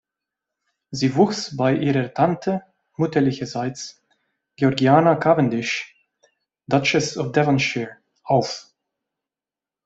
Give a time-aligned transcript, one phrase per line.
[0.89, 2.63] Sie wuchs bei ihrer Tante
[2.97, 4.01] mütterlicherseits,
[4.55, 5.95] Georgiana Cavendish,
[6.65, 8.65] Duchess of Devonshire, auf.